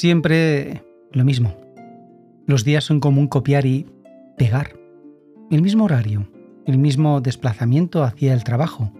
Siempre 0.00 0.82
lo 1.12 1.26
mismo. 1.26 1.54
Los 2.46 2.64
días 2.64 2.84
son 2.84 3.00
como 3.00 3.20
un 3.20 3.28
copiar 3.28 3.66
y 3.66 3.84
pegar. 4.38 4.74
El 5.50 5.60
mismo 5.60 5.84
horario, 5.84 6.26
el 6.64 6.78
mismo 6.78 7.20
desplazamiento 7.20 8.02
hacia 8.02 8.32
el 8.32 8.42
trabajo, 8.42 8.94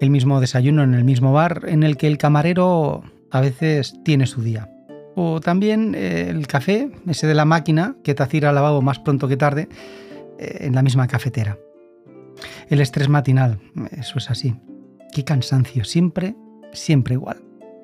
el 0.00 0.08
mismo 0.08 0.40
desayuno 0.40 0.82
en 0.82 0.94
el 0.94 1.04
mismo 1.04 1.34
bar 1.34 1.66
en 1.68 1.82
el 1.82 1.98
que 1.98 2.06
el 2.06 2.16
camarero 2.16 3.02
a 3.30 3.42
veces 3.42 4.00
tiene 4.02 4.24
su 4.24 4.40
día. 4.40 4.70
O 5.14 5.40
también 5.40 5.94
eh, 5.94 6.28
el 6.30 6.46
café, 6.46 6.90
ese 7.06 7.26
de 7.26 7.34
la 7.34 7.44
máquina, 7.44 7.94
que 8.02 8.14
te 8.14 8.22
hace 8.22 8.38
ir 8.38 8.46
al 8.46 8.54
lavabo 8.54 8.80
más 8.80 8.98
pronto 8.98 9.28
que 9.28 9.36
tarde, 9.36 9.68
eh, 10.38 10.56
en 10.60 10.74
la 10.74 10.80
misma 10.80 11.06
cafetera. 11.06 11.58
El 12.70 12.80
estrés 12.80 13.10
matinal, 13.10 13.58
eso 13.90 14.16
es 14.16 14.30
así. 14.30 14.54
Qué 15.12 15.22
cansancio, 15.22 15.84
siempre, 15.84 16.34
siempre 16.72 17.12
igual. 17.12 17.42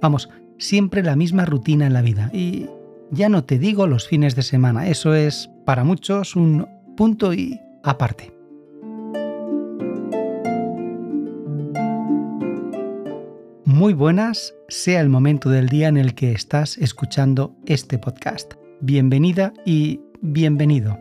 Vamos, 0.00 0.30
siempre 0.58 1.02
la 1.02 1.16
misma 1.16 1.44
rutina 1.44 1.86
en 1.86 1.92
la 1.92 2.02
vida. 2.02 2.30
Y 2.32 2.66
ya 3.10 3.28
no 3.28 3.44
te 3.44 3.58
digo 3.58 3.86
los 3.86 4.08
fines 4.08 4.36
de 4.36 4.42
semana, 4.42 4.88
eso 4.88 5.14
es 5.14 5.50
para 5.64 5.84
muchos 5.84 6.36
un 6.36 6.66
punto 6.96 7.32
y 7.34 7.60
aparte. 7.82 8.32
Muy 13.64 13.92
buenas, 13.92 14.54
sea 14.68 15.00
el 15.00 15.08
momento 15.08 15.50
del 15.50 15.68
día 15.68 15.88
en 15.88 15.98
el 15.98 16.14
que 16.14 16.32
estás 16.32 16.78
escuchando 16.78 17.54
este 17.66 17.98
podcast. 17.98 18.54
Bienvenida 18.80 19.52
y 19.64 20.00
bienvenido. 20.22 20.98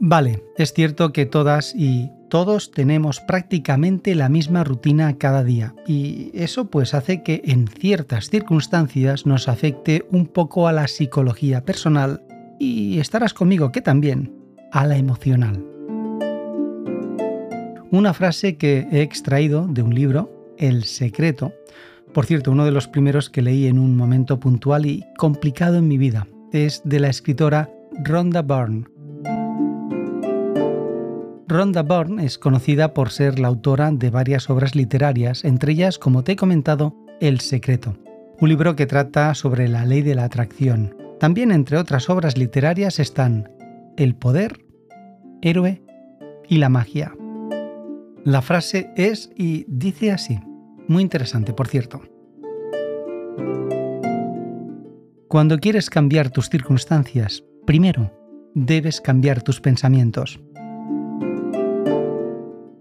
Vale, 0.00 0.42
es 0.56 0.72
cierto 0.72 1.12
que 1.12 1.26
todas 1.26 1.74
y 1.74 2.10
todos 2.32 2.70
tenemos 2.70 3.20
prácticamente 3.20 4.14
la 4.14 4.30
misma 4.30 4.64
rutina 4.64 5.18
cada 5.18 5.44
día 5.44 5.74
y 5.86 6.30
eso 6.32 6.70
pues 6.70 6.94
hace 6.94 7.22
que 7.22 7.42
en 7.44 7.68
ciertas 7.68 8.30
circunstancias 8.30 9.26
nos 9.26 9.48
afecte 9.48 10.06
un 10.10 10.26
poco 10.26 10.66
a 10.66 10.72
la 10.72 10.88
psicología 10.88 11.62
personal 11.66 12.22
y 12.58 12.98
estarás 13.00 13.34
conmigo 13.34 13.70
que 13.70 13.82
también 13.82 14.32
a 14.72 14.86
la 14.86 14.96
emocional. 14.96 15.62
Una 17.90 18.14
frase 18.14 18.56
que 18.56 18.88
he 18.90 19.02
extraído 19.02 19.66
de 19.68 19.82
un 19.82 19.94
libro, 19.94 20.54
El 20.56 20.84
secreto, 20.84 21.52
por 22.14 22.24
cierto, 22.24 22.50
uno 22.50 22.64
de 22.64 22.72
los 22.72 22.88
primeros 22.88 23.28
que 23.28 23.42
leí 23.42 23.66
en 23.66 23.78
un 23.78 23.94
momento 23.94 24.40
puntual 24.40 24.86
y 24.86 25.04
complicado 25.18 25.76
en 25.76 25.86
mi 25.86 25.98
vida, 25.98 26.26
es 26.50 26.80
de 26.86 26.98
la 26.98 27.10
escritora 27.10 27.68
Rhonda 28.04 28.40
Byrne 28.40 28.86
Rhonda 31.52 31.82
Byrne 31.82 32.24
es 32.24 32.38
conocida 32.38 32.94
por 32.94 33.10
ser 33.10 33.38
la 33.38 33.48
autora 33.48 33.90
de 33.92 34.08
varias 34.08 34.48
obras 34.48 34.74
literarias, 34.74 35.44
entre 35.44 35.72
ellas, 35.72 35.98
como 35.98 36.24
te 36.24 36.32
he 36.32 36.36
comentado, 36.36 36.96
El 37.20 37.40
Secreto, 37.40 37.94
un 38.40 38.48
libro 38.48 38.74
que 38.74 38.86
trata 38.86 39.34
sobre 39.34 39.68
la 39.68 39.84
ley 39.84 40.00
de 40.00 40.14
la 40.14 40.24
atracción. 40.24 40.96
También 41.20 41.52
entre 41.52 41.76
otras 41.76 42.08
obras 42.08 42.38
literarias 42.38 42.98
están 42.98 43.50
El 43.98 44.14
Poder, 44.14 44.64
Héroe 45.42 45.82
y 46.48 46.56
la 46.56 46.70
Magia. 46.70 47.14
La 48.24 48.40
frase 48.40 48.90
es 48.96 49.30
y 49.36 49.66
dice 49.68 50.10
así, 50.10 50.40
muy 50.88 51.02
interesante 51.02 51.52
por 51.52 51.68
cierto. 51.68 52.00
Cuando 55.28 55.58
quieres 55.58 55.90
cambiar 55.90 56.30
tus 56.30 56.48
circunstancias, 56.48 57.44
primero 57.66 58.10
debes 58.54 59.02
cambiar 59.02 59.42
tus 59.42 59.60
pensamientos. 59.60 60.40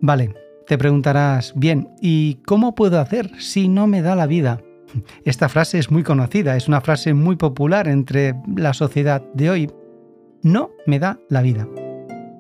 Vale, 0.02 0.34
te 0.66 0.80
preguntarás, 0.80 1.54
bien, 1.56 1.90
¿y 2.02 2.40
cómo 2.48 2.74
puedo 2.74 3.00
hacer 3.00 3.30
si 3.40 3.68
no 3.68 3.86
me 3.86 4.02
da 4.02 4.16
la 4.16 4.26
vida? 4.26 4.60
Esta 5.26 5.48
frase 5.48 5.78
es 5.78 5.92
muy 5.92 6.02
conocida, 6.02 6.58
es 6.58 6.68
una 6.68 6.82
frase 6.82 7.14
muy 7.14 7.36
popular 7.36 7.88
entre 7.88 8.34
la 8.56 8.74
sociedad 8.74 9.22
de 9.36 9.52
hoy. 9.52 9.72
No 10.42 10.72
me 10.88 10.98
da 10.98 11.20
la 11.30 11.44
vida. 11.44 11.68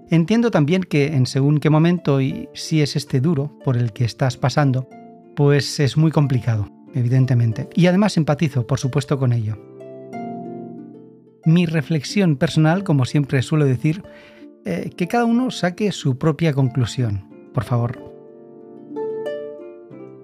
Entiendo 0.09 0.49
también 0.49 0.81
que 0.81 1.13
en 1.13 1.27
según 1.27 1.59
qué 1.59 1.69
momento 1.69 2.19
y 2.19 2.49
si 2.53 2.81
es 2.81 2.95
este 2.95 3.21
duro 3.21 3.55
por 3.63 3.77
el 3.77 3.93
que 3.93 4.05
estás 4.05 4.37
pasando, 4.37 4.89
pues 5.35 5.79
es 5.79 5.97
muy 5.97 6.09
complicado, 6.11 6.67
evidentemente. 6.95 7.69
Y 7.75 7.85
además 7.85 8.17
empatizo, 8.17 8.65
por 8.65 8.79
supuesto, 8.79 9.19
con 9.19 9.33
ello. 9.33 9.55
Mi 11.45 11.67
reflexión 11.67 12.37
personal, 12.37 12.83
como 12.83 13.05
siempre 13.05 13.43
suelo 13.43 13.65
decir, 13.65 14.03
eh, 14.65 14.89
que 14.97 15.07
cada 15.07 15.25
uno 15.25 15.51
saque 15.51 15.91
su 15.91 16.17
propia 16.17 16.53
conclusión 16.53 17.30
por 17.53 17.63
favor. 17.63 18.11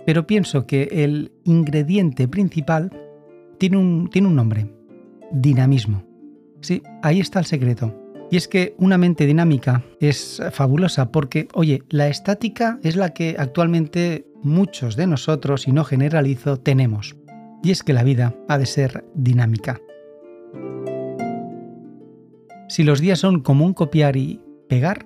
Pero 0.06 0.26
pienso 0.26 0.66
que 0.66 0.84
el 0.92 1.34
ingrediente 1.44 2.28
principal 2.28 2.92
tiene 3.58 3.78
un, 3.78 4.10
tiene 4.10 4.30
un 4.30 4.36
nombre, 4.36 4.72
dinamismo. 5.32 6.04
Sí, 6.62 6.82
ahí 7.04 7.20
está 7.20 7.40
el 7.40 7.46
secreto. 7.46 7.94
Y 8.32 8.38
es 8.38 8.48
que 8.48 8.74
una 8.78 8.98
mente 8.98 9.26
dinámica 9.26 9.84
es 10.00 10.42
fabulosa 10.52 11.12
porque, 11.12 11.48
oye, 11.54 11.84
la 11.90 12.08
estática 12.08 12.80
es 12.84 12.96
la 12.96 13.10
que 13.10 13.36
actualmente 13.38 14.28
muchos 14.44 14.96
de 14.96 15.08
nosotros, 15.08 15.68
y 15.68 15.72
no 15.72 15.84
generalizo, 15.84 16.58
tenemos. 16.58 17.16
Y 17.64 17.72
es 17.72 17.84
que 17.84 17.94
la 17.94 18.04
vida 18.04 18.36
ha 18.48 18.58
de 18.58 18.66
ser 18.66 19.06
dinámica. 19.14 19.82
Si 22.70 22.84
los 22.84 23.00
días 23.00 23.20
son 23.20 23.42
como 23.42 23.66
un 23.66 23.74
copiar 23.74 24.16
y 24.16 24.42
pegar, 24.68 25.06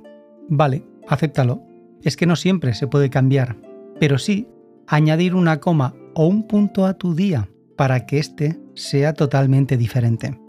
vale, 0.49 0.83
acéptalo 1.07 1.70
es 2.03 2.17
que 2.17 2.25
no 2.25 2.35
siempre 2.35 2.73
se 2.73 2.87
puede 2.87 3.09
cambiar, 3.09 3.57
pero 3.99 4.17
sí 4.17 4.47
añadir 4.87 5.35
una 5.35 5.59
coma 5.59 5.93
o 6.13 6.27
un 6.27 6.47
punto 6.47 6.85
a 6.85 6.95
tu 6.95 7.15
día 7.15 7.49
para 7.77 8.05
que 8.05 8.19
éste 8.19 8.59
sea 8.75 9.13
totalmente 9.13 9.77
diferente. 9.77 10.39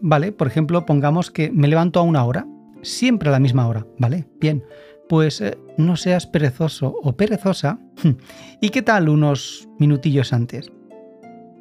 Vale, 0.00 0.32
por 0.32 0.46
ejemplo, 0.46 0.84
pongamos 0.84 1.30
que 1.30 1.50
me 1.50 1.68
levanto 1.68 2.00
a 2.00 2.02
una 2.02 2.24
hora, 2.24 2.46
siempre 2.82 3.28
a 3.28 3.32
la 3.32 3.38
misma 3.38 3.68
hora, 3.68 3.86
¿vale? 3.98 4.26
Bien, 4.40 4.64
pues 5.08 5.40
eh, 5.40 5.58
no 5.76 5.96
seas 5.96 6.26
perezoso 6.26 6.96
o 7.02 7.16
perezosa. 7.16 7.78
¿Y 8.60 8.70
qué 8.70 8.82
tal 8.82 9.08
unos 9.08 9.68
minutillos 9.78 10.32
antes? 10.32 10.72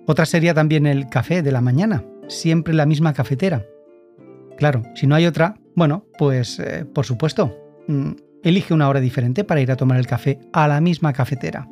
Otra 0.08 0.26
sería 0.26 0.54
también 0.54 0.88
el 0.88 1.08
café 1.08 1.44
de 1.44 1.52
la 1.52 1.62
mañana, 1.62 2.04
siempre 2.28 2.74
la 2.74 2.86
misma 2.86 3.14
cafetera. 3.14 3.66
Claro, 4.58 4.84
si 4.96 5.06
no 5.06 5.16
hay 5.16 5.26
otra, 5.26 5.56
bueno, 5.76 6.06
pues 6.18 6.60
eh, 6.60 6.86
por 6.86 7.06
supuesto, 7.06 7.56
mm, 7.88 8.12
elige 8.44 8.74
una 8.74 8.90
hora 8.90 9.00
diferente 9.00 9.44
para 9.44 9.62
ir 9.62 9.72
a 9.72 9.76
tomar 9.76 9.98
el 9.98 10.08
café 10.08 10.40
a 10.54 10.68
la 10.68 10.82
misma 10.82 11.14
cafetera. 11.14 11.68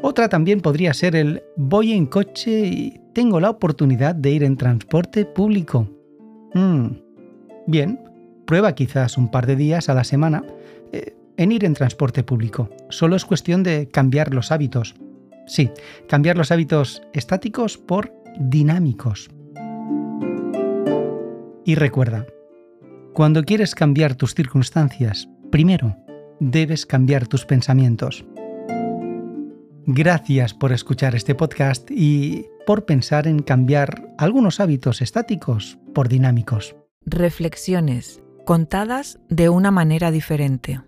Otra 0.00 0.28
también 0.28 0.60
podría 0.60 0.92
ser 0.92 1.16
el 1.16 1.42
voy 1.56 1.92
en 1.92 2.06
coche 2.06 2.66
y 2.66 3.00
tengo 3.14 3.40
la 3.40 3.50
oportunidad 3.50 4.14
de 4.14 4.30
ir 4.32 4.44
en 4.44 4.56
transporte 4.56 5.24
público. 5.24 5.88
Mm, 6.52 6.88
bien, 7.66 8.00
prueba 8.44 8.74
quizás 8.74 9.16
un 9.16 9.30
par 9.30 9.46
de 9.46 9.56
días 9.56 9.88
a 9.88 9.94
la 9.94 10.04
semana 10.04 10.44
eh, 10.92 11.16
en 11.36 11.52
ir 11.52 11.64
en 11.64 11.74
transporte 11.74 12.22
público. 12.22 12.68
Solo 12.90 13.16
es 13.16 13.24
cuestión 13.24 13.62
de 13.62 13.88
cambiar 13.88 14.34
los 14.34 14.52
hábitos. 14.52 14.94
Sí, 15.46 15.70
cambiar 16.08 16.36
los 16.36 16.50
hábitos 16.50 17.02
estáticos 17.12 17.78
por 17.78 18.12
dinámicos. 18.38 19.30
Y 21.64 21.76
recuerda, 21.76 22.26
cuando 23.14 23.42
quieres 23.42 23.74
cambiar 23.74 24.16
tus 24.16 24.34
circunstancias 24.34 25.28
primero, 25.54 25.96
debes 26.40 26.84
cambiar 26.84 27.28
tus 27.28 27.46
pensamientos. 27.46 28.24
Gracias 29.86 30.52
por 30.52 30.72
escuchar 30.72 31.14
este 31.14 31.36
podcast 31.36 31.88
y 31.92 32.46
por 32.66 32.86
pensar 32.86 33.28
en 33.28 33.38
cambiar 33.40 34.12
algunos 34.18 34.58
hábitos 34.58 35.00
estáticos 35.00 35.78
por 35.94 36.08
dinámicos. 36.08 36.74
Reflexiones 37.06 38.20
contadas 38.44 39.20
de 39.28 39.48
una 39.48 39.70
manera 39.70 40.10
diferente. 40.10 40.80